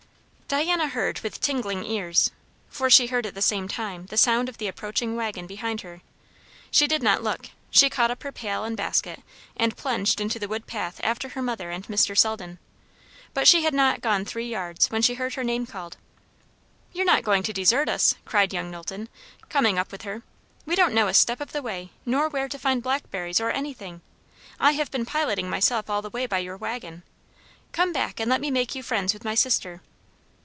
[0.61, 2.29] Diana heard with tingling ears,
[2.67, 6.01] for she heard at the same time the sound of the approaching waggon behind her.
[6.69, 9.21] She did not look; she caught up her pail and basket
[9.55, 12.17] and plunged into the wood path after her mother and Mr.
[12.17, 12.59] Selden;
[13.33, 15.95] but she had not gone three yards when she heard her name called.
[16.91, 19.07] "You are not going to desert us?" cried young Knowlton,
[19.47, 20.21] coming up with her.
[20.65, 24.01] "We don't know a step of the way, nor where to find blackberries or anything.
[24.59, 27.03] I have been piloting myself all the way by your waggon.
[27.71, 29.81] Come back and let me make you friends with my sister."